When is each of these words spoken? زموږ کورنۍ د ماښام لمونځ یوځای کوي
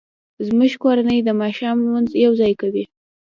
زموږ 0.47 0.71
کورنۍ 0.83 1.19
د 1.23 1.29
ماښام 1.41 1.77
لمونځ 1.83 2.09
یوځای 2.25 2.53
کوي 2.61 2.83